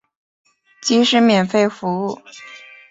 [0.81, 2.19] 即使免费服务